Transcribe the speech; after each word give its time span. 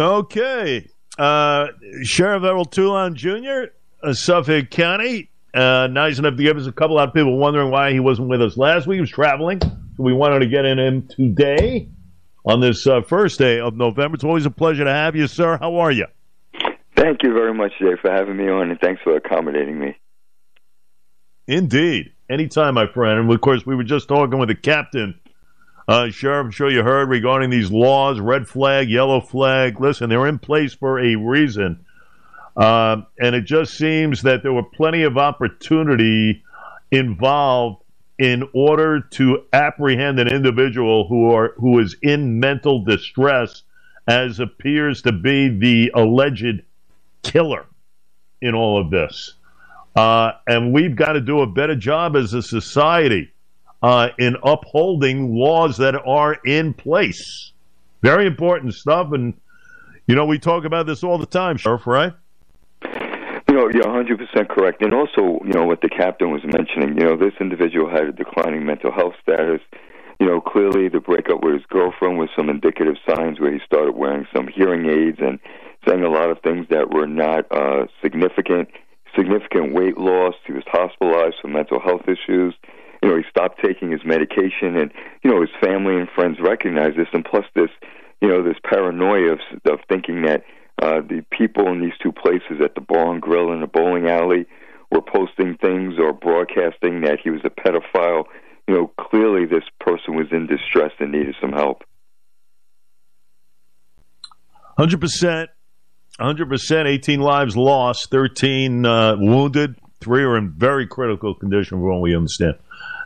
Okay. 0.00 0.88
Uh, 1.18 1.68
Sheriff 2.02 2.42
Errol 2.42 2.64
Toulon 2.66 3.14
Jr., 3.14 3.72
uh, 4.02 4.12
Suffolk 4.12 4.70
County, 4.70 5.30
uh, 5.54 5.88
nice 5.90 6.18
enough 6.18 6.36
to 6.36 6.42
give 6.42 6.58
us 6.58 6.66
a 6.66 6.72
couple 6.72 6.98
of 6.98 7.14
people 7.14 7.38
wondering 7.38 7.70
why 7.70 7.92
he 7.92 8.00
wasn't 8.00 8.28
with 8.28 8.42
us 8.42 8.56
last 8.58 8.86
week. 8.86 8.96
He 8.96 9.00
was 9.00 9.10
traveling. 9.10 9.60
So 9.62 10.02
we 10.02 10.12
wanted 10.12 10.40
to 10.40 10.46
get 10.46 10.66
in 10.66 10.78
him 10.78 11.08
today 11.08 11.88
on 12.44 12.60
this 12.60 12.86
uh, 12.86 13.00
first 13.00 13.38
day 13.38 13.58
of 13.58 13.74
November. 13.74 14.16
It's 14.16 14.24
always 14.24 14.44
a 14.44 14.50
pleasure 14.50 14.84
to 14.84 14.92
have 14.92 15.16
you, 15.16 15.26
sir. 15.26 15.56
How 15.58 15.76
are 15.76 15.90
you? 15.90 16.06
Thank 16.96 17.22
you 17.22 17.32
very 17.32 17.54
much, 17.54 17.72
Jay, 17.78 17.94
for 18.00 18.10
having 18.10 18.36
me 18.36 18.48
on, 18.48 18.70
and 18.70 18.80
thanks 18.80 19.00
for 19.02 19.16
accommodating 19.16 19.78
me. 19.78 19.96
Indeed. 21.46 22.12
Anytime, 22.28 22.74
my 22.74 22.86
friend. 22.86 23.20
And 23.20 23.32
of 23.32 23.40
course, 23.40 23.64
we 23.64 23.76
were 23.76 23.84
just 23.84 24.08
talking 24.08 24.38
with 24.38 24.48
the 24.48 24.54
captain 24.54 25.18
uh, 25.88 26.10
Sheriff, 26.10 26.46
I'm 26.46 26.50
sure 26.50 26.70
you 26.70 26.82
heard 26.82 27.08
regarding 27.08 27.50
these 27.50 27.70
laws 27.70 28.18
red 28.18 28.48
flag, 28.48 28.90
yellow 28.90 29.20
flag. 29.20 29.80
Listen, 29.80 30.08
they're 30.08 30.26
in 30.26 30.38
place 30.38 30.74
for 30.74 30.98
a 30.98 31.14
reason. 31.16 31.84
Uh, 32.56 33.02
and 33.20 33.34
it 33.34 33.44
just 33.44 33.74
seems 33.76 34.22
that 34.22 34.42
there 34.42 34.52
were 34.52 34.62
plenty 34.62 35.02
of 35.02 35.18
opportunity 35.18 36.42
involved 36.90 37.82
in 38.18 38.48
order 38.54 39.00
to 39.00 39.44
apprehend 39.52 40.18
an 40.18 40.26
individual 40.26 41.06
who 41.06 41.30
are 41.30 41.54
who 41.58 41.78
is 41.78 41.96
in 42.02 42.40
mental 42.40 42.82
distress, 42.82 43.62
as 44.08 44.40
appears 44.40 45.02
to 45.02 45.12
be 45.12 45.48
the 45.48 45.92
alleged 45.94 46.62
killer 47.22 47.66
in 48.40 48.54
all 48.54 48.80
of 48.80 48.90
this. 48.90 49.34
Uh, 49.94 50.32
and 50.46 50.72
we've 50.72 50.96
got 50.96 51.12
to 51.12 51.20
do 51.20 51.40
a 51.40 51.46
better 51.46 51.76
job 51.76 52.16
as 52.16 52.32
a 52.32 52.42
society 52.42 53.32
uh, 53.86 54.08
in 54.18 54.36
upholding 54.42 55.36
laws 55.36 55.76
that 55.76 55.94
are 55.94 56.34
in 56.44 56.74
place. 56.74 57.52
Very 58.02 58.26
important 58.26 58.74
stuff, 58.74 59.12
and 59.12 59.32
you 60.08 60.16
know 60.16 60.26
we 60.26 60.40
talk 60.40 60.64
about 60.64 60.86
this 60.88 61.04
all 61.04 61.18
the 61.18 61.26
time, 61.26 61.56
Sheriff. 61.56 61.86
Right? 61.86 62.12
You 62.82 63.54
know, 63.54 63.68
you're 63.68 63.86
100 63.86 64.18
percent 64.18 64.48
correct, 64.48 64.82
and 64.82 64.92
also, 64.92 65.40
you 65.44 65.52
know, 65.52 65.64
what 65.66 65.82
the 65.82 65.88
captain 65.88 66.32
was 66.32 66.42
mentioning. 66.42 66.98
You 66.98 67.04
know, 67.04 67.16
this 67.16 67.34
individual 67.40 67.88
had 67.88 68.06
a 68.06 68.12
declining 68.12 68.66
mental 68.66 68.90
health 68.90 69.14
status. 69.22 69.60
You 70.18 70.26
know, 70.26 70.40
clearly 70.40 70.88
the 70.88 70.98
breakup 70.98 71.44
with 71.44 71.54
his 71.54 71.66
girlfriend 71.68 72.18
was 72.18 72.28
some 72.34 72.48
indicative 72.48 72.96
signs 73.08 73.38
where 73.38 73.52
he 73.52 73.60
started 73.64 73.94
wearing 73.94 74.26
some 74.34 74.48
hearing 74.48 74.86
aids 74.86 75.18
and 75.20 75.38
saying 75.86 76.02
a 76.02 76.10
lot 76.10 76.30
of 76.30 76.40
things 76.40 76.66
that 76.70 76.92
were 76.92 77.06
not 77.06 77.46
uh, 77.52 77.86
significant. 78.02 78.68
Significant 79.14 79.72
weight 79.72 79.96
loss. 79.96 80.34
He 80.44 80.52
was 80.52 80.64
hospitalized 80.66 81.36
for 81.40 81.48
mental 81.48 81.78
health 81.80 82.08
issues 82.08 82.52
you 83.06 83.12
know, 83.12 83.18
he 83.18 83.24
stopped 83.30 83.60
taking 83.64 83.92
his 83.92 84.00
medication, 84.04 84.76
and 84.76 84.90
you 85.22 85.30
know, 85.30 85.40
his 85.40 85.50
family 85.62 85.94
and 85.94 86.08
friends 86.12 86.38
recognize 86.40 86.96
this, 86.96 87.06
and 87.12 87.24
plus 87.24 87.44
this, 87.54 87.70
you 88.20 88.26
know, 88.26 88.42
this 88.42 88.56
paranoia 88.64 89.34
of 89.34 89.38
of 89.64 89.78
thinking 89.88 90.22
that 90.22 90.42
uh, 90.82 91.00
the 91.02 91.24
people 91.30 91.68
in 91.68 91.80
these 91.80 91.92
two 92.02 92.10
places 92.10 92.60
at 92.64 92.74
the 92.74 92.80
bar 92.80 93.12
and 93.12 93.22
grill 93.22 93.52
and 93.52 93.62
the 93.62 93.68
bowling 93.68 94.08
alley 94.08 94.44
were 94.90 95.02
posting 95.02 95.56
things 95.58 95.94
or 96.00 96.12
broadcasting 96.12 97.02
that 97.02 97.20
he 97.22 97.30
was 97.30 97.42
a 97.44 97.48
pedophile. 97.48 98.24
You 98.66 98.74
know, 98.74 98.92
clearly 98.98 99.46
this 99.46 99.62
person 99.78 100.16
was 100.16 100.26
in 100.32 100.48
distress 100.48 100.90
and 100.98 101.12
needed 101.12 101.36
some 101.40 101.52
help. 101.52 101.84
Hundred 104.76 105.00
percent, 105.00 105.50
hundred 106.18 106.48
percent. 106.48 106.88
Eighteen 106.88 107.20
lives 107.20 107.56
lost, 107.56 108.10
thirteen 108.10 108.84
uh, 108.84 109.14
wounded, 109.16 109.76
three 110.00 110.24
are 110.24 110.36
in 110.36 110.50
very 110.50 110.88
critical 110.88 111.36
condition, 111.36 111.78
from 111.78 111.82
what 111.82 112.00
we 112.00 112.16
understand 112.16 112.56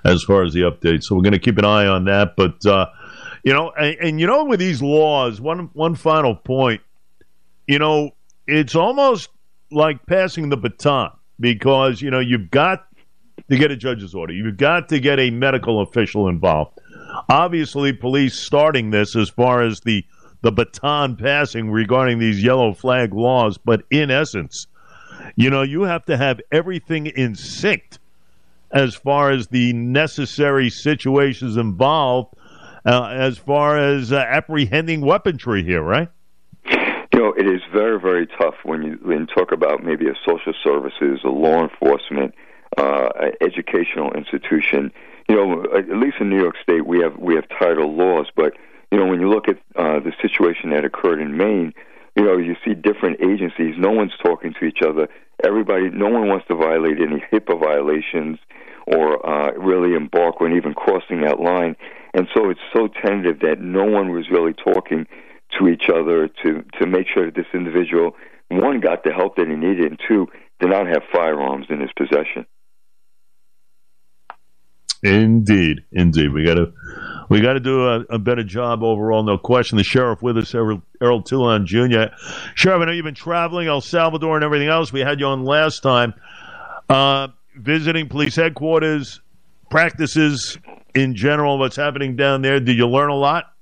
as 0.04 0.22
far 0.22 0.42
as 0.42 0.52
the 0.52 0.60
updates. 0.60 1.04
So 1.04 1.14
we're 1.14 1.22
going 1.22 1.32
to 1.32 1.38
keep 1.38 1.58
an 1.58 1.64
eye 1.64 1.86
on 1.86 2.04
that. 2.04 2.34
But 2.36 2.64
uh, 2.66 2.86
you 3.42 3.52
know, 3.52 3.70
and, 3.70 3.96
and, 4.00 4.20
you 4.20 4.26
know, 4.26 4.44
with 4.44 4.60
these 4.60 4.82
laws, 4.82 5.40
one 5.40 5.70
one 5.72 5.94
final 5.94 6.34
point, 6.34 6.82
you 7.66 7.78
know, 7.78 8.10
it's 8.46 8.74
almost 8.74 9.30
like 9.70 10.04
passing 10.06 10.48
the 10.48 10.56
baton 10.56 11.10
because 11.38 12.02
you 12.02 12.10
know 12.10 12.20
you've 12.20 12.50
got 12.50 12.86
to 13.48 13.56
get 13.56 13.70
a 13.70 13.76
judge's 13.76 14.14
order, 14.14 14.32
you've 14.32 14.56
got 14.56 14.88
to 14.90 15.00
get 15.00 15.18
a 15.18 15.30
medical 15.30 15.80
official 15.80 16.28
involved. 16.28 16.78
Obviously, 17.28 17.92
police 17.92 18.34
starting 18.34 18.90
this 18.90 19.16
as 19.16 19.28
far 19.28 19.62
as 19.62 19.80
the 19.80 20.04
the 20.42 20.52
baton 20.52 21.16
passing 21.16 21.70
regarding 21.70 22.18
these 22.18 22.42
yellow 22.42 22.72
flag 22.72 23.12
laws, 23.12 23.58
but 23.58 23.82
in 23.90 24.10
essence, 24.10 24.66
you 25.36 25.50
know, 25.50 25.62
you 25.62 25.82
have 25.82 26.04
to 26.06 26.16
have 26.16 26.40
everything 26.50 27.06
in 27.06 27.34
sync 27.34 27.98
as 28.70 28.94
far 28.94 29.30
as 29.30 29.48
the 29.48 29.72
necessary 29.72 30.70
situations 30.70 31.56
involved 31.56 32.34
uh, 32.84 33.08
as 33.12 33.36
far 33.36 33.78
as 33.78 34.12
uh, 34.12 34.16
apprehending 34.16 35.00
weaponry 35.00 35.62
here, 35.62 35.82
right? 35.82 36.08
You 37.12 37.18
know, 37.18 37.32
it 37.36 37.46
is 37.46 37.60
very, 37.72 38.00
very 38.00 38.26
tough 38.26 38.54
when 38.62 38.82
you, 38.82 38.98
when 39.02 39.20
you 39.20 39.26
talk 39.26 39.52
about 39.52 39.82
maybe 39.82 40.06
a 40.08 40.14
social 40.26 40.54
services, 40.64 41.20
a 41.24 41.28
law 41.28 41.62
enforcement, 41.62 42.34
uh, 42.78 43.08
educational 43.40 44.12
institution. 44.12 44.92
You 45.28 45.36
know, 45.36 45.64
at 45.76 45.88
least 45.88 46.16
in 46.20 46.30
New 46.30 46.40
York 46.40 46.56
State, 46.62 46.86
we 46.86 47.00
have 47.00 47.16
we 47.18 47.34
have 47.34 47.44
title 47.58 47.94
laws, 47.94 48.28
but 48.34 48.54
you 48.90 48.98
know, 48.98 49.06
when 49.06 49.20
you 49.20 49.28
look 49.28 49.48
at 49.48 49.58
uh, 49.76 50.00
the 50.00 50.12
situation 50.20 50.70
that 50.70 50.84
occurred 50.84 51.20
in 51.20 51.36
Maine, 51.36 51.72
you 52.16 52.24
know, 52.24 52.36
you 52.36 52.56
see 52.64 52.74
different 52.74 53.20
agencies. 53.20 53.74
No 53.78 53.90
one's 53.90 54.12
talking 54.22 54.54
to 54.58 54.64
each 54.64 54.80
other. 54.86 55.08
Everybody, 55.44 55.90
no 55.90 56.08
one 56.08 56.28
wants 56.28 56.46
to 56.48 56.54
violate 56.54 57.00
any 57.00 57.22
HIPAA 57.32 57.60
violations 57.60 58.38
or 58.94 59.24
uh, 59.24 59.52
really 59.52 59.94
embark 59.94 60.40
on 60.40 60.56
even 60.56 60.74
crossing 60.74 61.22
that 61.22 61.40
line. 61.40 61.76
And 62.14 62.26
so 62.34 62.50
it's 62.50 62.60
so 62.74 62.88
tentative 62.88 63.40
that 63.40 63.60
no 63.60 63.84
one 63.84 64.10
was 64.10 64.26
really 64.30 64.52
talking 64.52 65.06
to 65.58 65.68
each 65.68 65.84
other 65.92 66.28
to 66.42 66.64
to 66.80 66.86
make 66.86 67.06
sure 67.12 67.26
that 67.26 67.34
this 67.34 67.46
individual 67.54 68.16
one 68.50 68.80
got 68.80 69.04
the 69.04 69.12
help 69.12 69.36
that 69.36 69.48
he 69.48 69.54
needed, 69.54 69.86
and 69.86 70.00
two 70.08 70.26
did 70.58 70.70
not 70.70 70.86
have 70.86 71.02
firearms 71.12 71.66
in 71.70 71.80
his 71.80 71.90
possession. 71.96 72.46
Indeed, 75.02 75.78
indeed, 75.92 76.32
we 76.32 76.44
got 76.44 76.54
to 76.54 76.72
we 77.30 77.40
got 77.40 77.54
to 77.54 77.60
do 77.60 77.86
a, 77.86 78.00
a, 78.10 78.18
better 78.18 78.44
job 78.44 78.82
overall. 78.82 79.22
No 79.22 79.38
question. 79.38 79.78
The 79.78 79.84
sheriff 79.84 80.20
with 80.20 80.36
us, 80.36 80.54
Errol, 80.54 80.82
Errol 81.00 81.22
Toulon 81.22 81.64
Jr. 81.64 82.12
Sheriff, 82.54 82.82
I 82.82 82.84
know 82.84 82.92
you've 82.92 83.04
been 83.04 83.14
traveling 83.14 83.66
El 83.66 83.80
Salvador 83.80 84.36
and 84.36 84.44
everything 84.44 84.68
else. 84.68 84.92
We 84.92 85.00
had 85.00 85.18
you 85.18 85.26
on 85.26 85.44
last 85.44 85.80
time. 85.80 86.12
Uh, 86.88 87.28
visiting 87.54 88.08
police 88.08 88.36
headquarters, 88.36 89.20
practices 89.70 90.58
in 90.94 91.14
general, 91.14 91.58
what's 91.58 91.76
happening 91.76 92.16
down 92.16 92.42
there? 92.42 92.60
Did 92.60 92.76
you 92.76 92.86
learn 92.86 93.10
a 93.10 93.16
lot? 93.16 93.52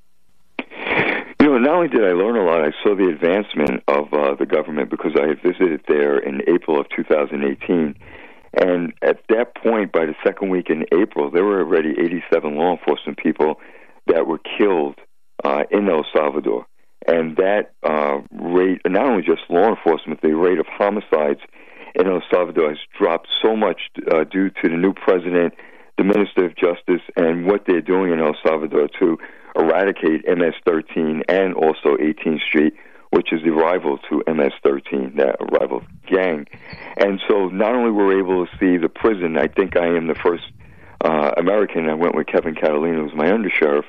You 1.40 1.46
know, 1.46 1.58
not 1.58 1.74
only 1.76 1.88
did 1.88 2.04
I 2.04 2.12
learn 2.12 2.36
a 2.36 2.44
lot, 2.44 2.62
I 2.62 2.72
saw 2.82 2.96
the 2.96 3.08
advancement 3.08 3.82
of 3.86 4.12
uh, 4.12 4.34
the 4.34 4.46
government 4.46 4.90
because 4.90 5.12
I 5.16 5.28
had 5.28 5.40
visited 5.40 5.82
there 5.86 6.18
in 6.18 6.42
April 6.48 6.80
of 6.80 6.86
2018. 6.94 7.94
And 8.54 8.92
at 9.02 9.20
that 9.28 9.54
point, 9.54 9.92
by 9.92 10.06
the 10.06 10.14
second 10.24 10.50
week 10.50 10.68
in 10.68 10.84
April, 10.92 11.30
there 11.30 11.44
were 11.44 11.60
already 11.60 11.90
87 11.90 12.56
law 12.56 12.76
enforcement 12.76 13.18
people 13.18 13.60
that 14.08 14.26
were 14.26 14.40
killed 14.58 14.96
uh, 15.44 15.64
in 15.70 15.88
El 15.88 16.04
Salvador. 16.12 16.66
And 17.06 17.36
that 17.36 17.72
uh, 17.82 18.18
rate, 18.32 18.80
not 18.86 19.06
only 19.06 19.22
just 19.22 19.42
law 19.48 19.68
enforcement, 19.68 20.20
the 20.22 20.34
rate 20.34 20.58
of 20.58 20.66
homicides 20.66 21.40
in 21.94 22.06
El 22.06 22.22
Salvador 22.30 22.70
has 22.70 22.78
dropped 22.98 23.28
so 23.42 23.56
much 23.56 23.80
uh, 24.10 24.24
due 24.24 24.50
to 24.50 24.68
the 24.68 24.76
new 24.76 24.92
president, 24.92 25.54
the 25.96 26.04
Minister 26.04 26.44
of 26.46 26.56
Justice, 26.56 27.02
and 27.16 27.46
what 27.46 27.64
they're 27.66 27.80
doing 27.80 28.12
in 28.12 28.20
El 28.20 28.36
Salvador 28.44 28.88
to 29.00 29.18
eradicate 29.56 30.26
MS-13 30.26 31.22
and 31.28 31.54
also 31.54 31.96
18th 31.96 32.42
Street, 32.42 32.74
which 33.10 33.32
is 33.32 33.42
the 33.42 33.50
rival 33.50 33.98
to 34.08 34.22
MS-13, 34.26 35.16
that 35.16 35.36
rival 35.52 35.82
gang. 36.06 36.46
And 36.96 37.20
so 37.28 37.48
not 37.48 37.74
only 37.74 37.90
were 37.90 38.06
we 38.06 38.18
able 38.18 38.46
to 38.46 38.52
see 38.58 38.76
the 38.76 38.88
prison, 38.88 39.36
I 39.36 39.48
think 39.48 39.76
I 39.76 39.86
am 39.86 40.06
the 40.06 40.14
first 40.14 40.44
uh, 41.00 41.32
American. 41.36 41.88
I 41.88 41.94
went 41.94 42.14
with 42.14 42.26
Kevin 42.26 42.54
Catalina, 42.54 43.02
who's 43.02 43.14
my 43.14 43.26
undersheriff. 43.26 43.84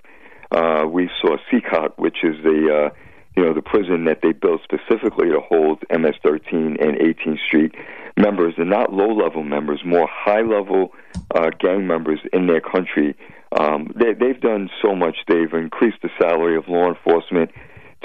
Uh, 0.51 0.87
we 0.87 1.09
saw 1.21 1.37
CECOT, 1.51 1.97
which 1.97 2.23
is 2.23 2.41
the 2.43 2.91
uh, 2.91 2.95
you 3.39 3.45
know, 3.45 3.53
the 3.53 3.61
prison 3.61 4.03
that 4.03 4.19
they 4.21 4.33
built 4.33 4.59
specifically 4.65 5.29
to 5.29 5.39
hold 5.39 5.79
MS-13 5.89 6.83
and 6.83 6.97
18th 6.97 7.39
Street 7.47 7.73
members, 8.17 8.53
and 8.57 8.69
not 8.69 8.91
low-level 8.91 9.43
members, 9.43 9.79
more 9.85 10.09
high-level 10.11 10.91
uh, 11.33 11.49
gang 11.57 11.87
members 11.87 12.19
in 12.33 12.47
their 12.47 12.59
country. 12.59 13.15
Um, 13.57 13.93
they, 13.95 14.11
they've 14.11 14.41
done 14.41 14.69
so 14.81 14.93
much. 14.93 15.19
They've 15.29 15.53
increased 15.53 15.99
the 16.01 16.09
salary 16.19 16.57
of 16.57 16.67
law 16.67 16.89
enforcement 16.89 17.51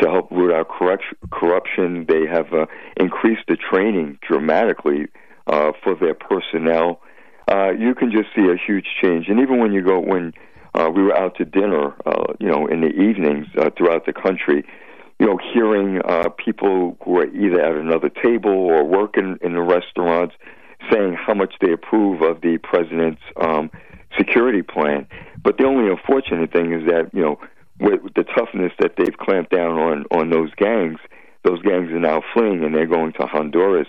to 0.01 0.09
help 0.09 0.31
root 0.31 0.55
out 0.55 0.69
corruption. 0.69 2.07
They 2.09 2.27
have 2.31 2.53
uh, 2.53 2.67
increased 2.97 3.43
the 3.49 3.57
training 3.57 4.21
dramatically 4.23 5.09
uh, 5.49 5.73
for 5.83 5.97
their 5.97 6.15
personnel. 6.15 7.01
Uh, 7.51 7.71
you 7.73 7.97
can 7.97 8.13
just 8.13 8.29
see 8.37 8.43
a 8.43 8.57
huge 8.57 8.87
change. 9.03 9.27
And 9.27 9.41
even 9.41 9.59
when 9.59 9.73
you 9.73 9.83
go, 9.83 9.99
when 9.99 10.33
uh, 10.75 10.91
we 10.95 11.03
were 11.03 11.17
out 11.17 11.37
to 11.39 11.45
dinner, 11.45 11.93
uh, 12.07 12.35
you 12.39 12.47
know, 12.47 12.69
in 12.69 12.83
the 12.83 12.91
evenings 12.91 13.49
uh, 13.59 13.71
throughout 13.77 14.07
the 14.07 14.13
country, 14.13 14.65
you 15.19 15.27
know, 15.27 15.39
hearing 15.53 16.01
uh, 16.05 16.29
people 16.31 16.97
who 17.05 17.19
are 17.19 17.27
either 17.27 17.61
at 17.61 17.77
another 17.77 18.09
table 18.09 18.51
or 18.51 18.85
working 18.85 19.39
in 19.43 19.55
the 19.55 19.61
restaurants 19.61 20.35
saying 20.93 21.15
how 21.15 21.35
much 21.35 21.55
they 21.61 21.73
approve 21.73 22.21
of 22.23 22.41
the 22.41 22.59
president's 22.59 23.23
um, 23.41 23.71
security 24.19 24.63
plan. 24.63 25.07
But 25.43 25.59
the 25.59 25.65
only 25.65 25.91
unfortunate 25.91 26.53
thing 26.53 26.73
is 26.73 26.87
that 26.87 27.11
you 27.13 27.23
know, 27.23 27.39
with 27.79 28.01
the 28.15 28.25
toughness 28.25 28.73
that 28.81 28.95
they've 28.97 29.17
clamped 29.17 29.51
down 29.51 29.79
on 29.79 30.05
on 30.11 30.31
those 30.31 30.51
gangs, 30.57 30.99
those 31.45 31.63
gangs 31.63 31.91
are 31.91 32.01
now 32.01 32.23
fleeing 32.33 32.65
and 32.65 32.75
they're 32.75 32.87
going 32.87 33.13
to 33.15 33.27
Honduras, 33.27 33.89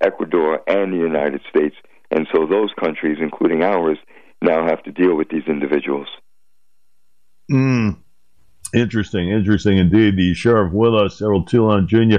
Ecuador, 0.00 0.62
and 0.66 0.92
the 0.92 0.98
United 0.98 1.40
States. 1.48 1.76
And 2.10 2.26
so 2.32 2.46
those 2.46 2.70
countries, 2.78 3.18
including 3.20 3.62
ours, 3.62 3.98
now 4.42 4.66
have 4.66 4.82
to 4.84 4.92
deal 4.92 5.16
with 5.16 5.28
these 5.28 5.46
individuals. 5.48 6.08
Mm. 7.50 7.98
Interesting, 8.74 9.30
interesting 9.30 9.78
indeed. 9.78 10.16
The 10.16 10.34
sheriff 10.34 10.72
with 10.72 10.94
us, 10.94 11.20
Errol 11.22 11.44
Toulon 11.44 11.88
Jr. 11.88 12.18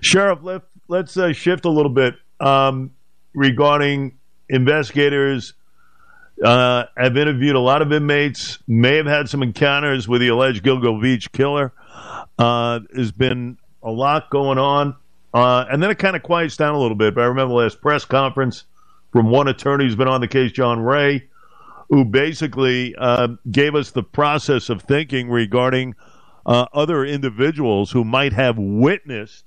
Sheriff, 0.00 0.40
let, 0.42 0.62
let's 0.86 1.16
uh, 1.16 1.32
shift 1.32 1.64
a 1.64 1.70
little 1.70 1.92
bit 1.92 2.14
um, 2.40 2.92
regarding 3.34 4.18
investigators. 4.48 5.54
Uh, 6.42 6.84
have 6.96 7.16
interviewed 7.16 7.56
a 7.56 7.60
lot 7.60 7.82
of 7.82 7.92
inmates, 7.92 8.60
may 8.68 8.96
have 8.96 9.06
had 9.06 9.28
some 9.28 9.42
encounters 9.42 10.06
with 10.06 10.20
the 10.20 10.28
alleged 10.28 10.64
Gilgo 10.64 11.02
Beach 11.02 11.32
killer. 11.32 11.72
Uh, 12.38 12.78
there's 12.92 13.10
been 13.10 13.58
a 13.82 13.90
lot 13.90 14.30
going 14.30 14.58
on. 14.58 14.94
Uh, 15.34 15.64
and 15.70 15.82
then 15.82 15.90
it 15.90 15.98
kind 15.98 16.16
of 16.16 16.22
quiets 16.22 16.56
down 16.56 16.74
a 16.74 16.78
little 16.78 16.96
bit. 16.96 17.14
But 17.14 17.22
I 17.22 17.26
remember 17.26 17.54
last 17.54 17.80
press 17.80 18.04
conference 18.04 18.64
from 19.12 19.30
one 19.30 19.48
attorney 19.48 19.84
who's 19.84 19.96
been 19.96 20.08
on 20.08 20.20
the 20.20 20.28
case, 20.28 20.52
John 20.52 20.80
Ray, 20.80 21.27
who 21.88 22.04
basically 22.04 22.94
uh, 22.96 23.28
gave 23.50 23.74
us 23.74 23.90
the 23.90 24.02
process 24.02 24.68
of 24.68 24.82
thinking 24.82 25.30
regarding 25.30 25.94
uh, 26.46 26.66
other 26.72 27.04
individuals 27.04 27.90
who 27.90 28.04
might 28.04 28.32
have 28.32 28.58
witnessed 28.58 29.44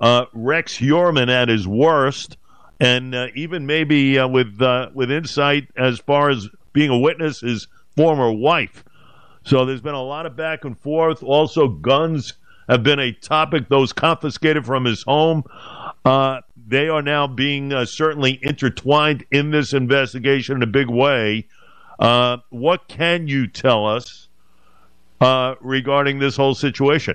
uh, 0.00 0.26
Rex 0.32 0.76
Heuermann 0.76 1.30
at 1.30 1.48
his 1.48 1.66
worst, 1.66 2.36
and 2.80 3.14
uh, 3.14 3.28
even 3.34 3.66
maybe 3.66 4.18
uh, 4.18 4.26
with 4.26 4.60
uh, 4.60 4.90
with 4.94 5.10
insight 5.10 5.68
as 5.76 6.00
far 6.00 6.30
as 6.30 6.48
being 6.72 6.90
a 6.90 6.98
witness, 6.98 7.40
his 7.40 7.68
former 7.96 8.32
wife. 8.32 8.84
So 9.44 9.64
there's 9.64 9.80
been 9.80 9.94
a 9.94 10.02
lot 10.02 10.26
of 10.26 10.36
back 10.36 10.64
and 10.64 10.78
forth. 10.78 11.22
Also, 11.22 11.68
guns 11.68 12.34
have 12.68 12.82
been 12.82 12.98
a 12.98 13.12
topic. 13.12 13.68
Those 13.68 13.92
confiscated 13.92 14.64
from 14.66 14.84
his 14.84 15.02
home. 15.02 15.44
They 16.72 16.88
are 16.88 17.02
now 17.02 17.26
being 17.26 17.70
certainly 17.84 18.38
intertwined 18.40 19.26
in 19.30 19.50
this 19.50 19.74
investigation 19.74 20.56
in 20.56 20.62
a 20.62 20.66
big 20.66 20.88
way. 20.88 21.46
Uh, 21.98 22.38
what 22.48 22.88
can 22.88 23.28
you 23.28 23.46
tell 23.46 23.86
us 23.86 24.28
uh, 25.20 25.56
regarding 25.60 26.18
this 26.18 26.34
whole 26.34 26.54
situation? 26.54 27.14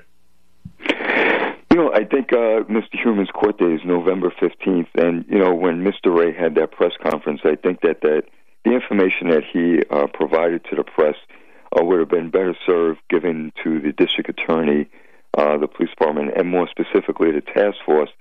You 0.79 1.75
know, 1.75 1.91
I 1.91 2.03
think 2.03 2.33
uh, 2.33 2.69
Mr. 2.69 3.01
Heuermann's 3.03 3.31
court 3.31 3.57
date 3.57 3.71
is 3.71 3.81
November 3.83 4.31
15th. 4.39 4.89
And, 4.93 5.25
you 5.27 5.39
know, 5.39 5.55
when 5.55 5.83
Mr. 5.83 6.15
Ray 6.15 6.33
had 6.33 6.53
that 6.53 6.71
press 6.71 6.91
conference, 7.01 7.41
I 7.43 7.55
think 7.55 7.81
that, 7.81 8.01
that 8.01 8.25
the 8.63 8.73
information 8.73 9.29
that 9.29 9.43
he 9.43 9.81
uh, 9.89 10.05
provided 10.13 10.65
to 10.65 10.75
the 10.75 10.83
press 10.83 11.15
uh, 11.75 11.83
would 11.83 11.99
have 11.99 12.09
been 12.09 12.29
better 12.29 12.55
served 12.63 12.99
given 13.09 13.51
to 13.63 13.79
the 13.79 13.91
district 13.91 14.29
attorney, 14.29 14.87
uh, 15.35 15.57
the 15.57 15.67
police 15.67 15.89
department, 15.89 16.33
and 16.37 16.47
more 16.47 16.69
specifically 16.69 17.31
the 17.31 17.41
task 17.41 17.77
force 17.83 18.11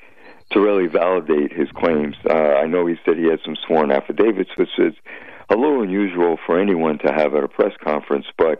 to 0.53 0.61
really 0.61 0.87
validate 0.87 1.53
his 1.53 1.69
claims. 1.75 2.17
Uh, 2.29 2.35
I 2.35 2.67
know 2.67 2.87
he 2.87 2.97
said 3.05 3.17
he 3.17 3.29
had 3.29 3.41
some 3.45 3.57
sworn 3.67 3.91
affidavits, 3.91 4.51
which 4.57 4.79
is 4.79 4.95
a 5.49 5.57
little 5.57 5.83
unusual 5.83 6.39
for 6.47 6.59
anyone 6.59 6.99
to 6.99 7.13
have 7.13 7.35
at 7.35 7.45
a 7.45 7.49
press 7.49 7.73
conference, 7.83 8.27
but 8.37 8.59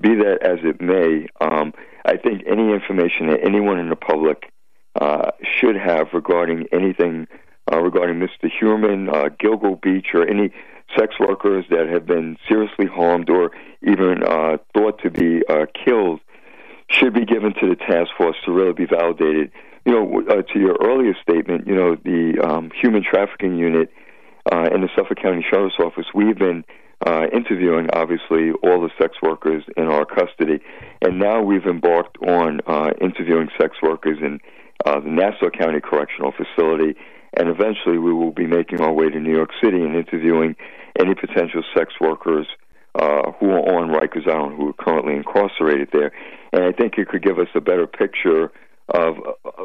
be 0.00 0.14
that 0.16 0.38
as 0.42 0.58
it 0.62 0.80
may, 0.80 1.26
um, 1.40 1.72
I 2.04 2.16
think 2.16 2.42
any 2.46 2.72
information 2.72 3.28
that 3.28 3.40
anyone 3.44 3.78
in 3.78 3.88
the 3.88 3.96
public 3.96 4.52
uh, 5.00 5.30
should 5.42 5.76
have 5.76 6.08
regarding 6.12 6.66
anything 6.72 7.26
uh, 7.70 7.78
regarding 7.78 8.18
Mr. 8.18 8.50
Heuermann, 8.50 9.08
uh, 9.10 9.28
Gilgo 9.28 9.80
Beach, 9.80 10.08
or 10.14 10.26
any 10.26 10.50
sex 10.96 11.14
workers 11.20 11.66
that 11.70 11.88
have 11.88 12.06
been 12.06 12.38
seriously 12.48 12.86
harmed 12.86 13.28
or 13.28 13.50
even 13.82 14.22
uh, 14.24 14.56
thought 14.74 15.00
to 15.02 15.10
be 15.10 15.42
uh, 15.48 15.66
killed 15.84 16.20
should 16.90 17.12
be 17.12 17.26
given 17.26 17.52
to 17.60 17.68
the 17.68 17.76
task 17.76 18.10
force 18.16 18.36
to 18.46 18.52
really 18.52 18.72
be 18.72 18.86
validated. 18.86 19.50
You 19.88 19.94
know, 19.94 20.22
uh, 20.28 20.42
to 20.42 20.58
your 20.58 20.76
earlier 20.84 21.14
statement, 21.22 21.66
you 21.66 21.74
know, 21.74 21.96
the 21.96 22.46
um, 22.46 22.70
human 22.78 23.02
trafficking 23.02 23.56
unit 23.56 23.90
uh, 24.52 24.68
in 24.70 24.82
the 24.82 24.88
Suffolk 24.94 25.16
County 25.16 25.42
Sheriff's 25.50 25.76
Office, 25.82 26.04
we've 26.14 26.36
been 26.36 26.62
uh, 27.06 27.24
interviewing, 27.32 27.88
obviously, 27.94 28.52
all 28.62 28.82
the 28.82 28.90
sex 29.00 29.16
workers 29.22 29.64
in 29.78 29.84
our 29.84 30.04
custody, 30.04 30.60
and 31.00 31.18
now 31.18 31.40
we've 31.40 31.64
embarked 31.64 32.18
on 32.18 32.60
uh, 32.66 32.90
interviewing 33.00 33.48
sex 33.58 33.76
workers 33.82 34.18
in 34.20 34.40
uh, 34.84 35.00
the 35.00 35.08
Nassau 35.08 35.48
County 35.58 35.80
Correctional 35.80 36.32
Facility, 36.32 36.94
and 37.38 37.48
eventually 37.48 37.96
we 37.96 38.12
will 38.12 38.32
be 38.32 38.46
making 38.46 38.82
our 38.82 38.92
way 38.92 39.08
to 39.08 39.18
New 39.18 39.34
York 39.34 39.52
City 39.64 39.80
and 39.82 39.96
interviewing 39.96 40.54
any 41.00 41.14
potential 41.14 41.62
sex 41.74 41.94
workers 41.98 42.46
uh, 42.94 43.32
who 43.40 43.52
are 43.52 43.64
on 43.80 43.88
Rikers 43.88 44.28
Island 44.28 44.58
who 44.58 44.68
are 44.68 44.74
currently 44.74 45.14
incarcerated 45.14 45.88
there. 45.94 46.12
And 46.52 46.64
I 46.64 46.72
think 46.72 46.98
it 46.98 47.08
could 47.08 47.22
give 47.22 47.38
us 47.38 47.48
a 47.54 47.60
better 47.62 47.86
picture 47.86 48.52
of 48.88 49.16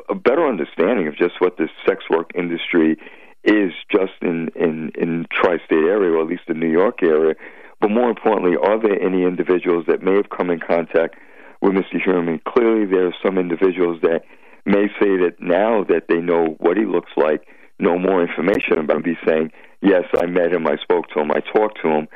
a 0.09 0.15
better 0.15 0.47
understanding 0.47 1.07
of 1.07 1.15
just 1.15 1.39
what 1.39 1.57
the 1.57 1.69
sex 1.87 2.03
work 2.09 2.31
industry 2.35 2.97
is 3.43 3.71
just 3.91 4.13
in 4.21 4.49
in 4.55 4.91
in 4.95 5.27
tri-state 5.31 5.85
area, 5.85 6.11
or 6.11 6.21
at 6.21 6.27
least 6.27 6.43
the 6.47 6.53
New 6.53 6.69
York 6.69 7.03
area. 7.03 7.35
But 7.81 7.91
more 7.91 8.09
importantly, 8.09 8.55
are 8.55 8.79
there 8.79 9.01
any 9.01 9.23
individuals 9.23 9.85
that 9.87 10.01
may 10.01 10.15
have 10.15 10.29
come 10.29 10.49
in 10.49 10.59
contact 10.59 11.15
with 11.61 11.73
Mr. 11.73 12.01
Heuermann? 12.01 12.41
Clearly, 12.45 12.85
there 12.85 13.07
are 13.07 13.15
some 13.21 13.37
individuals 13.37 13.99
that 14.01 14.23
may 14.65 14.87
say 14.99 15.17
that 15.17 15.35
now 15.39 15.83
that 15.85 16.07
they 16.07 16.21
know 16.21 16.55
what 16.59 16.77
he 16.77 16.85
looks 16.85 17.11
like, 17.17 17.45
know 17.79 17.97
more 17.99 18.21
information 18.21 18.77
about 18.77 18.97
him, 18.97 19.01
be 19.03 19.17
saying, 19.25 19.51
"Yes, 19.81 20.05
I 20.15 20.25
met 20.25 20.53
him, 20.53 20.65
I 20.67 20.77
spoke 20.77 21.09
to 21.09 21.19
him, 21.19 21.31
I 21.31 21.41
talked 21.41 21.81
to 21.81 21.89
him." 21.89 22.07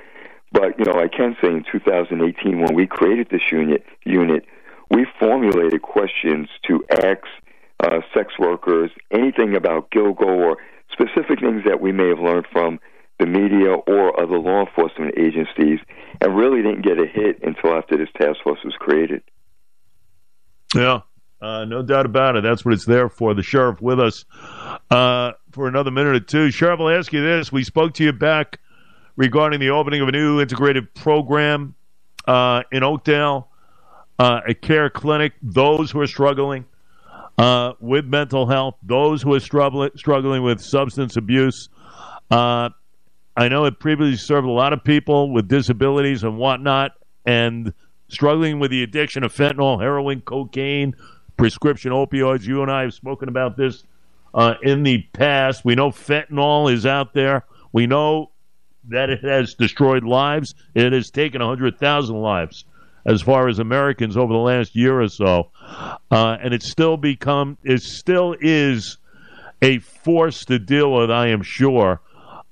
But 0.51 0.79
you 0.79 0.85
know, 0.85 0.97
I 0.97 1.09
can 1.09 1.35
say 1.41 1.49
in 1.49 1.65
2018, 1.69 2.61
when 2.61 2.73
we 2.73 2.87
created 2.87 3.27
this 3.29 3.51
unit, 3.51 3.85
unit, 4.05 4.45
formulated 5.27 5.81
questions 5.81 6.47
to 6.65 6.85
ask 6.89 7.25
uh, 7.83 7.99
sex 8.13 8.33
workers 8.39 8.89
anything 9.11 9.57
about 9.57 9.91
Gilgo 9.91 10.25
or 10.25 10.57
specific 10.91 11.41
things 11.41 11.63
that 11.65 11.81
we 11.81 11.91
may 11.91 12.07
have 12.07 12.19
learned 12.19 12.45
from 12.51 12.79
the 13.19 13.25
media 13.25 13.73
or 13.73 14.21
other 14.21 14.39
law 14.39 14.65
enforcement 14.65 15.15
agencies, 15.17 15.79
and 16.21 16.37
really 16.37 16.61
didn't 16.61 16.83
get 16.83 16.97
a 16.99 17.05
hit 17.05 17.41
until 17.43 17.75
after 17.75 17.97
this 17.97 18.07
task 18.17 18.37
force 18.43 18.59
was 18.63 18.75
created. 18.79 19.21
Yeah, 20.73 21.01
uh, 21.41 21.65
no 21.65 21.81
doubt 21.81 22.05
about 22.05 22.37
it. 22.37 22.43
That's 22.43 22.63
what 22.63 22.73
it's 22.73 22.85
there 22.85 23.09
for. 23.09 23.33
The 23.33 23.43
sheriff 23.43 23.81
with 23.81 23.99
us 23.99 24.23
uh, 24.91 25.33
for 25.51 25.67
another 25.67 25.91
minute 25.91 26.15
or 26.15 26.19
two. 26.21 26.51
Sheriff, 26.51 26.79
I'll 26.79 26.89
ask 26.89 27.11
you 27.11 27.21
this: 27.21 27.51
We 27.51 27.63
spoke 27.63 27.95
to 27.95 28.03
you 28.03 28.13
back 28.13 28.59
regarding 29.17 29.59
the 29.59 29.71
opening 29.71 30.01
of 30.01 30.07
a 30.07 30.11
new 30.11 30.39
integrated 30.39 30.93
program 30.93 31.75
uh, 32.27 32.63
in 32.71 32.83
Oakdale, 32.83 33.49
uh, 34.19 34.41
a 34.47 34.53
care 34.53 34.89
clinic. 34.89 35.33
Those 35.41 35.91
who 35.91 36.01
are 36.01 36.07
struggling 36.07 36.65
uh, 37.37 37.73
with 37.79 38.05
mental 38.05 38.47
health, 38.47 38.75
those 38.83 39.21
who 39.21 39.33
are 39.33 39.39
struggling, 39.39 39.91
struggling 39.95 40.43
with 40.43 40.61
substance 40.61 41.17
abuse. 41.17 41.69
Uh, 42.31 42.69
I 43.35 43.49
know 43.49 43.65
it 43.65 43.79
previously 43.79 44.17
served 44.17 44.47
a 44.47 44.51
lot 44.51 44.73
of 44.73 44.83
people 44.83 45.31
with 45.31 45.47
disabilities 45.47 46.23
and 46.23 46.37
whatnot, 46.37 46.93
and 47.25 47.73
struggling 48.09 48.59
with 48.59 48.71
the 48.71 48.83
addiction 48.83 49.23
of 49.23 49.33
fentanyl, 49.33 49.79
heroin, 49.79 50.21
cocaine, 50.21 50.95
prescription 51.37 51.91
opioids. 51.91 52.43
You 52.43 52.63
and 52.63 52.71
I 52.71 52.81
have 52.81 52.93
spoken 52.93 53.29
about 53.29 53.55
this 53.55 53.83
uh, 54.33 54.55
in 54.63 54.81
the 54.81 55.03
past. 55.13 55.63
We 55.63 55.75
know 55.75 55.91
fentanyl 55.91 56.71
is 56.71 56.85
out 56.85 57.13
there. 57.13 57.45
We 57.71 57.85
know 57.85 58.31
that 58.89 59.09
it 59.09 59.23
has 59.23 59.53
destroyed 59.53 60.03
lives. 60.03 60.55
It 60.73 60.93
has 60.93 61.11
taken 61.11 61.41
100,000 61.41 62.15
lives 62.15 62.65
as 63.07 63.21
far 63.21 63.47
as 63.47 63.57
Americans 63.57 64.17
over 64.17 64.33
the 64.33 64.39
last 64.39 64.75
year 64.75 65.01
or 65.01 65.07
so, 65.07 65.49
uh, 66.11 66.37
and 66.43 66.53
it's 66.53 66.69
still 66.69 66.97
become 66.97 67.57
it 67.63 67.81
still 67.81 68.35
is 68.39 68.97
a 69.61 69.79
force 69.79 70.45
to 70.45 70.59
deal 70.59 70.93
with. 70.93 71.09
I 71.09 71.29
am 71.29 71.41
sure 71.41 72.01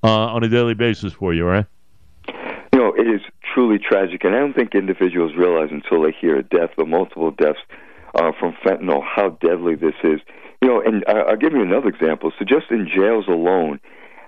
uh, 0.02 0.08
on 0.08 0.42
a 0.42 0.48
daily 0.48 0.74
basis 0.74 1.12
for 1.12 1.32
you, 1.34 1.44
right? 1.44 1.66
Know, 2.72 2.92
it 2.94 3.06
is 3.06 3.20
truly 3.54 3.78
tragic, 3.78 4.24
and 4.24 4.34
I 4.34 4.38
don't 4.38 4.54
think 4.54 4.74
individuals 4.74 5.32
realize 5.36 5.68
until 5.70 6.02
they 6.02 6.12
hear 6.12 6.36
a 6.36 6.42
death 6.42 6.70
or 6.76 6.86
multiple 6.86 7.30
deaths 7.30 7.58
uh, 8.14 8.32
from 8.38 8.54
fentanyl 8.64 9.02
how 9.02 9.30
deadly 9.40 9.76
this 9.76 9.94
is. 10.02 10.20
You 10.62 10.68
know, 10.68 10.80
and 10.80 11.04
I'll 11.06 11.36
give 11.36 11.52
you 11.52 11.62
another 11.62 11.88
example. 11.88 12.32
So, 12.38 12.44
just 12.44 12.70
in 12.70 12.88
jails 12.88 13.28
alone, 13.28 13.78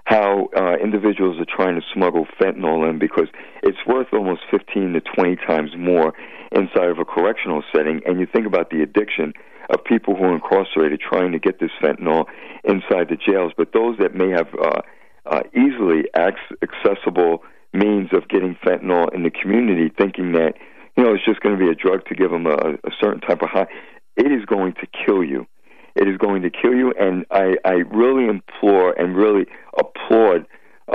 how 0.08 0.48
uh, 0.56 0.76
individuals 0.82 1.38
are 1.38 1.44
trying 1.44 1.78
to 1.78 1.86
smuggle 1.92 2.26
fentanyl 2.40 2.88
in 2.88 2.98
because 2.98 3.28
it's 3.62 3.76
worth 3.86 4.06
almost 4.14 4.40
15 4.50 4.94
to 4.94 5.00
20 5.02 5.36
times 5.36 5.70
more 5.76 6.14
inside 6.50 6.88
of 6.88 6.98
a 6.98 7.04
correctional 7.04 7.62
setting. 7.76 8.00
And 8.06 8.18
you 8.18 8.24
think 8.24 8.46
about 8.46 8.70
the 8.70 8.80
addiction 8.80 9.34
of 9.68 9.84
people 9.84 10.16
who 10.16 10.24
are 10.24 10.34
incarcerated 10.34 10.98
trying 10.98 11.32
to 11.32 11.38
get 11.38 11.60
this 11.60 11.72
fentanyl 11.82 12.24
inside 12.64 13.10
the 13.10 13.18
jails, 13.20 13.52
but 13.58 13.74
those 13.74 13.98
that 13.98 14.14
may 14.14 14.30
have 14.30 14.48
uh, 14.54 14.80
uh, 15.26 15.42
easily 15.52 16.04
accessible 16.16 17.42
means 17.74 18.08
of 18.14 18.26
getting 18.28 18.56
fentanyl 18.64 19.12
in 19.12 19.24
the 19.24 19.30
community, 19.30 19.92
thinking 19.98 20.32
that 20.32 20.54
you 20.96 21.04
know 21.04 21.12
it's 21.12 21.24
just 21.26 21.40
going 21.40 21.54
to 21.54 21.62
be 21.62 21.70
a 21.70 21.74
drug 21.74 22.06
to 22.06 22.14
give 22.14 22.30
them 22.30 22.46
a, 22.46 22.56
a 22.56 22.90
certain 22.98 23.20
type 23.20 23.42
of 23.42 23.50
high, 23.50 23.66
it 24.16 24.32
is 24.32 24.46
going 24.46 24.72
to 24.72 24.86
kill 25.04 25.22
you. 25.22 25.46
It 25.98 26.08
is 26.08 26.16
going 26.16 26.42
to 26.42 26.50
kill 26.50 26.74
you, 26.74 26.92
and 26.98 27.26
I, 27.30 27.56
I 27.64 27.82
really 27.90 28.28
implore 28.28 28.92
and 28.92 29.16
really 29.16 29.46
applaud 29.76 30.46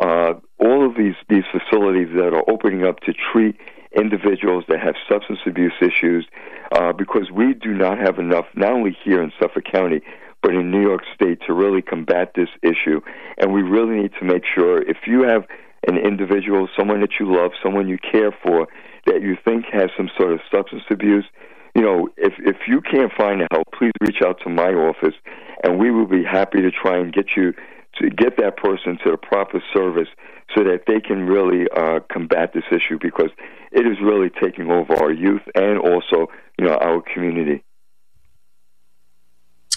uh, 0.02 0.34
all 0.60 0.88
of 0.88 0.96
these 0.96 1.16
these 1.30 1.44
facilities 1.52 2.08
that 2.16 2.34
are 2.34 2.50
opening 2.50 2.86
up 2.86 3.02
to 3.02 3.14
treat 3.14 3.58
individuals 3.96 4.64
that 4.70 4.80
have 4.80 4.96
substance 5.08 5.40
abuse 5.46 5.74
issues 5.82 6.26
uh, 6.72 6.94
because 6.94 7.30
we 7.32 7.54
do 7.54 7.74
not 7.74 8.00
have 8.00 8.18
enough, 8.18 8.46
not 8.56 8.72
only 8.72 8.98
here 9.04 9.22
in 9.22 9.32
Suffolk 9.40 9.66
County, 9.72 10.02
but 10.42 10.54
in 10.54 10.72
New 10.72 10.82
York 10.82 11.02
State 11.14 11.40
to 11.48 11.54
really 11.54 11.82
combat 11.82 12.32
this 12.36 12.50
issue. 12.62 13.02
And 13.38 13.54
we 13.54 13.62
really 13.62 14.02
need 14.02 14.14
to 14.20 14.26
make 14.26 14.44
sure 14.46 14.82
if 14.82 14.98
you 15.06 15.24
have 15.24 15.46
an 15.88 15.98
individual, 15.98 16.68
someone 16.78 17.02
that 17.02 17.20
you 17.20 17.32
love, 17.32 17.52
someone 17.62 17.88
you 17.88 17.98
care 17.98 18.32
for, 18.32 18.68
that 19.06 19.22
you 19.22 19.38
think 19.44 19.66
has 19.72 19.90
some 19.98 20.10
sort 20.18 20.32
of 20.32 20.40
substance 20.50 20.84
abuse, 20.90 21.26
you 21.76 21.82
know, 21.82 22.10
if 22.18 22.34
if 22.40 22.68
you 22.68 22.82
can't 22.82 23.12
find 23.14 23.42
the 23.42 23.48
help, 23.52 23.68
please 23.78 23.92
reach 24.02 24.22
out 24.24 24.40
to 24.44 24.50
my 24.50 24.72
office, 24.74 25.16
and 25.64 25.80
we 25.80 25.92
will 25.92 26.08
be 26.08 26.24
happy 26.24 26.62
to 26.62 26.72
try 26.72 26.98
and 26.98 27.12
get 27.12 27.36
you 27.36 27.54
to 28.00 28.10
get 28.10 28.38
that 28.38 28.58
person 28.58 28.98
to 29.04 29.12
the 29.12 29.18
proper 29.18 29.62
service 29.74 30.08
so 30.56 30.64
that 30.64 30.84
they 30.88 31.00
can 31.00 31.26
really 31.26 31.68
uh, 31.76 32.00
combat 32.12 32.52
this 32.54 32.64
issue 32.72 32.98
because 33.02 33.30
it 33.72 33.88
is 33.88 33.98
really 34.02 34.30
taking 34.30 34.70
over 34.70 34.96
our 34.96 35.12
youth 35.12 35.42
and 35.56 35.80
also 35.80 36.28
you 36.60 36.66
know 36.66 36.76
our 36.76 37.02
community. 37.02 37.64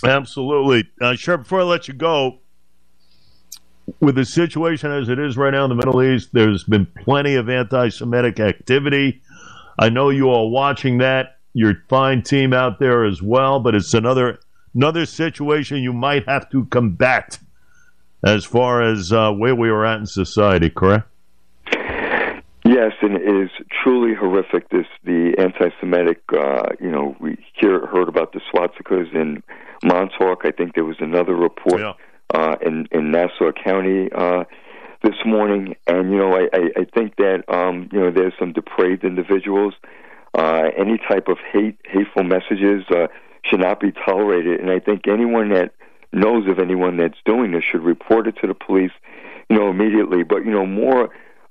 Absolutely, 0.04 0.84
uh, 1.00 1.14
Sheriff. 1.14 1.42
Before 1.42 1.60
I 1.60 1.64
let 1.64 1.88
you 1.88 1.94
go, 1.94 2.40
with 4.00 4.16
the 4.16 4.24
situation 4.26 4.90
as 4.90 5.08
it 5.08 5.18
is 5.18 5.38
right 5.38 5.50
now 5.50 5.64
in 5.64 5.70
the 5.70 5.76
Middle 5.76 6.02
East, 6.02 6.30
there's 6.32 6.64
been 6.64 6.86
plenty 7.04 7.36
of 7.36 7.48
anti-Semitic 7.48 8.38
activity. 8.38 9.22
I 9.78 9.88
know 9.88 10.10
you 10.10 10.30
are 10.30 10.46
watching 10.46 10.98
that. 10.98 11.35
Your 11.56 11.82
fine 11.88 12.22
team 12.22 12.52
out 12.52 12.78
there 12.78 13.04
as 13.04 13.22
well, 13.22 13.60
but 13.60 13.74
it's 13.74 13.94
another 13.94 14.38
another 14.74 15.06
situation 15.06 15.78
you 15.78 15.92
might 15.92 16.28
have 16.28 16.50
to 16.50 16.66
combat 16.66 17.38
as 18.24 18.44
far 18.44 18.82
as 18.82 19.12
uh, 19.12 19.32
where 19.32 19.54
we 19.54 19.70
are 19.70 19.84
at 19.84 20.00
in 20.00 20.06
society. 20.06 20.68
Correct? 20.68 21.08
Yes, 22.64 22.92
and 23.00 23.16
it 23.16 23.44
is 23.44 23.50
truly 23.82 24.14
horrific. 24.14 24.68
This 24.68 24.86
the 25.04 25.34
anti-Semitic. 25.38 26.20
Uh, 26.32 26.74
you 26.80 26.90
know, 26.90 27.16
we 27.20 27.38
hear 27.54 27.86
heard 27.86 28.08
about 28.08 28.32
the 28.32 28.40
swastikas 28.52 29.14
in 29.14 29.42
Montauk. 29.82 30.42
I 30.44 30.50
think 30.50 30.74
there 30.74 30.84
was 30.84 30.98
another 31.00 31.34
report. 31.34 31.80
Yeah 31.80 31.92
uh, 32.34 32.56
in 32.64 32.88
in 32.90 33.10
Nassau 33.10 33.52
County 33.52 34.08
uh, 34.12 34.44
this 35.02 35.14
morning, 35.24 35.76
and 35.86 36.10
you 36.10 36.18
know 36.18 36.32
I, 36.32 36.48
I, 36.52 36.80
I 36.80 36.84
think 36.94 37.16
that 37.16 37.44
um, 37.48 37.88
you 37.92 38.00
know 38.00 38.10
there's 38.10 38.34
some 38.38 38.52
depraved 38.52 39.04
individuals. 39.04 39.74
Uh, 40.34 40.70
any 40.76 40.98
type 40.98 41.28
of 41.28 41.38
hate, 41.52 41.78
hateful 41.84 42.22
messages 42.22 42.84
uh, 42.90 43.06
should 43.44 43.60
not 43.60 43.80
be 43.80 43.92
tolerated, 43.92 44.60
and 44.60 44.70
I 44.70 44.80
think 44.80 45.08
anyone 45.08 45.50
that 45.50 45.72
knows 46.12 46.48
of 46.48 46.58
anyone 46.58 46.96
that's 46.96 47.18
doing 47.24 47.52
this 47.52 47.64
should 47.64 47.82
report 47.82 48.26
it 48.26 48.36
to 48.40 48.46
the 48.46 48.54
police, 48.54 48.92
you 49.48 49.56
know, 49.56 49.70
immediately. 49.70 50.24
But 50.24 50.44
you 50.44 50.50
know, 50.50 50.66
more 50.66 51.04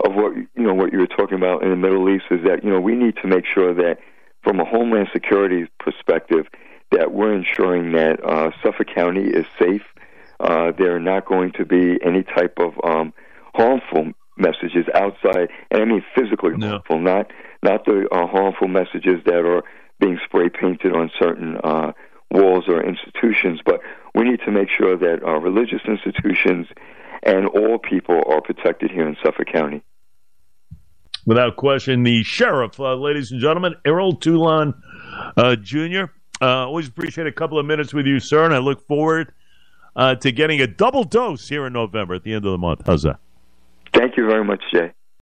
of 0.04 0.14
what 0.14 0.36
you 0.36 0.50
know 0.56 0.74
what 0.74 0.92
you 0.92 1.00
were 1.00 1.08
talking 1.08 1.38
about 1.38 1.64
in 1.64 1.70
the 1.70 1.76
Middle 1.76 2.10
East 2.10 2.26
is 2.30 2.44
that 2.44 2.64
you 2.64 2.70
know 2.70 2.80
we 2.80 2.96
need 2.96 3.16
to 3.22 3.28
make 3.28 3.46
sure 3.46 3.74
that, 3.74 3.98
from 4.44 4.60
a 4.60 4.66
homeland 4.66 5.10
security 5.12 5.68
perspective, 5.80 6.48
that 6.92 7.12
we're 7.12 7.34
ensuring 7.34 7.94
that 7.94 8.24
uh, 8.24 8.52
Suffolk 8.62 8.88
County 8.94 9.24
is 9.24 9.46
safe 9.58 9.84
uh, 10.40 10.72
there 10.78 10.96
are 10.96 11.00
not 11.00 11.26
going 11.26 11.52
to 11.54 11.66
be 11.66 11.98
any 12.04 12.24
type 12.24 12.58
of 12.60 12.74
um, 12.84 13.14
harmful 13.54 14.12
messages 14.38 14.86
outside, 14.94 15.50
and 15.72 15.82
I 15.82 15.86
mean 15.86 16.04
physically 16.16 16.56
no. 16.58 16.70
harmful, 16.70 17.00
not 17.00 17.32
not 17.64 17.86
the 17.86 18.08
uh, 18.12 18.28
harmful 18.28 18.68
messages 18.68 19.24
that 19.26 19.46
are 19.46 19.64
being 20.00 20.20
spray 20.26 20.50
painted 20.50 20.94
on 20.94 21.10
certain 21.18 21.58
uh, 21.64 21.92
walls 22.32 22.66
or 22.68 22.84
institutions. 22.84 23.62
But 23.66 23.80
we 24.14 24.24
need 24.24 24.40
to 24.46 24.52
make 24.52 24.70
sure 24.70 24.98
that 24.98 25.24
our 25.24 25.40
religious 25.40 25.82
institutions 25.88 26.68
and 27.24 27.48
all 27.48 27.80
people 27.80 28.22
are 28.28 28.42
protected 28.42 28.92
here 28.92 29.08
in 29.08 29.16
Suffolk 29.24 29.48
County. 29.52 29.84
Without 31.26 31.56
question, 31.56 32.04
the 32.04 32.24
sheriff, 32.24 32.80
uh, 32.80 32.94
ladies 32.96 33.32
and 33.32 33.42
gentlemen, 33.42 33.74
Errol 33.84 34.16
Toulon 34.16 34.76
uh, 35.38 35.56
Jr. 35.56 36.04
Uh, 36.40 36.68
always 36.68 36.88
appreciate 36.88 37.26
a 37.26 37.32
couple 37.32 37.58
of 37.58 37.66
minutes 37.66 37.94
with 37.94 38.06
you, 38.06 38.20
sir, 38.20 38.46
and 38.46 38.54
I 38.54 38.60
look 38.60 38.86
forward 38.88 39.34
uh, 39.96 40.16
to 40.16 40.32
getting 40.32 40.62
a 40.62 40.68
double 40.68 41.04
dose 41.04 41.48
here 41.50 41.66
in 41.66 41.74
November 41.74 42.14
at 42.14 42.24
the 42.24 42.34
end 42.34 42.46
of 42.46 42.52
the 42.52 42.58
month. 42.58 42.84
How's 42.86 43.04
that? 43.04 43.20
Thank 43.96 44.18
you 44.18 44.28
very 44.28 44.44
much, 44.44 44.62
Jay. 44.74 44.92